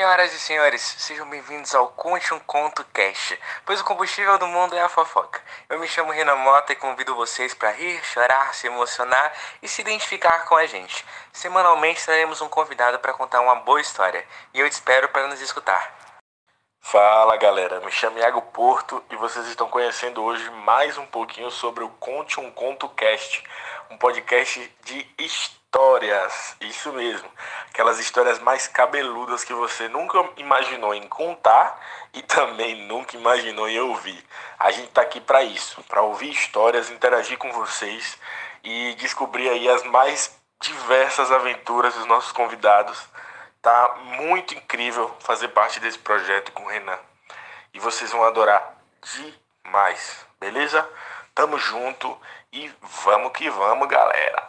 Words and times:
Senhoras 0.00 0.32
e 0.32 0.40
senhores, 0.40 0.80
sejam 0.96 1.28
bem-vindos 1.28 1.74
ao 1.74 1.88
Conte 1.88 2.32
um 2.32 2.40
Conto 2.40 2.82
Cast, 2.84 3.38
pois 3.66 3.82
o 3.82 3.84
combustível 3.84 4.38
do 4.38 4.46
mundo 4.46 4.74
é 4.74 4.80
a 4.80 4.88
fofoca. 4.88 5.42
Eu 5.68 5.78
me 5.78 5.86
chamo 5.86 6.10
Renan 6.10 6.36
Mota 6.36 6.72
e 6.72 6.76
convido 6.76 7.14
vocês 7.14 7.52
para 7.52 7.70
rir, 7.72 8.02
chorar, 8.02 8.54
se 8.54 8.66
emocionar 8.66 9.30
e 9.62 9.68
se 9.68 9.82
identificar 9.82 10.46
com 10.46 10.56
a 10.56 10.64
gente. 10.64 11.04
Semanalmente 11.34 12.06
teremos 12.06 12.40
um 12.40 12.48
convidado 12.48 12.98
para 12.98 13.12
contar 13.12 13.42
uma 13.42 13.56
boa 13.56 13.78
história 13.78 14.26
e 14.54 14.60
eu 14.60 14.70
te 14.70 14.72
espero 14.72 15.06
para 15.10 15.26
nos 15.26 15.42
escutar. 15.42 15.94
Fala 16.80 17.36
galera, 17.36 17.78
me 17.80 17.92
chamo 17.92 18.18
Iago 18.18 18.40
Porto 18.40 19.04
e 19.10 19.16
vocês 19.16 19.46
estão 19.48 19.68
conhecendo 19.68 20.24
hoje 20.24 20.48
mais 20.48 20.96
um 20.96 21.04
pouquinho 21.04 21.50
sobre 21.50 21.84
o 21.84 21.90
Conte 21.90 22.40
um 22.40 22.50
Conto 22.50 22.88
Cast, 22.88 23.44
um 23.90 23.98
podcast 23.98 24.74
de 24.82 25.06
histórias, 25.18 26.56
isso 26.58 26.90
mesmo, 26.90 27.30
aquelas 27.70 27.98
histórias 27.98 28.38
mais 28.38 28.68
cabeludas 28.68 29.42
que 29.42 29.54
você 29.54 29.88
nunca 29.88 30.22
imaginou 30.36 30.94
em 30.94 31.06
contar 31.08 31.80
e 32.12 32.22
também 32.22 32.86
nunca 32.86 33.16
imaginou 33.16 33.68
em 33.68 33.80
ouvir. 33.80 34.22
A 34.58 34.70
gente 34.70 34.88
tá 34.88 35.00
aqui 35.02 35.20
para 35.20 35.42
isso, 35.42 35.82
para 35.84 36.02
ouvir 36.02 36.30
histórias, 36.30 36.90
interagir 36.90 37.38
com 37.38 37.50
vocês 37.52 38.18
e 38.62 38.94
descobrir 38.94 39.48
aí 39.48 39.68
as 39.68 39.82
mais 39.84 40.38
diversas 40.60 41.32
aventuras 41.32 41.94
dos 41.94 42.04
nossos 42.04 42.32
convidados 42.32 43.08
Tá 43.62 43.94
muito 44.04 44.54
incrível 44.54 45.14
fazer 45.20 45.48
parte 45.48 45.80
desse 45.80 45.98
projeto 45.98 46.50
com 46.52 46.62
o 46.62 46.68
Renan. 46.68 46.98
E 47.74 47.78
vocês 47.78 48.10
vão 48.10 48.24
adorar 48.24 48.74
demais, 49.02 50.24
beleza? 50.40 50.88
Tamo 51.34 51.58
junto 51.58 52.18
e 52.50 52.72
vamos 53.04 53.32
que 53.32 53.50
vamos, 53.50 53.86
galera. 53.86 54.48